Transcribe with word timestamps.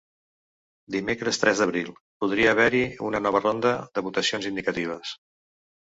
Dimecres 0.95 1.39
tres 1.43 1.61
d’abril: 1.63 1.91
Podria 2.25 2.55
haver-hi 2.55 2.83
una 3.11 3.23
nova 3.27 3.43
ronda 3.47 3.75
de 3.99 4.07
votacions 4.09 4.49
indicatives. 4.55 5.17